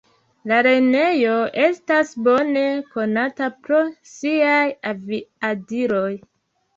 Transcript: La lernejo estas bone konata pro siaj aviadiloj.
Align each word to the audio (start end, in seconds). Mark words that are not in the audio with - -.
La 0.51 0.59
lernejo 0.67 1.33
estas 1.63 2.13
bone 2.27 2.63
konata 2.95 3.49
pro 3.67 3.81
siaj 4.13 4.63
aviadiloj. 4.93 6.09